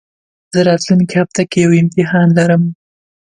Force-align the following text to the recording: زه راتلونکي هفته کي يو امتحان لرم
زه 0.53 0.59
راتلونکي 0.69 1.15
هفته 1.21 1.41
کي 1.51 1.59
يو 1.65 1.71
امتحان 1.81 2.27
لرم 2.37 2.63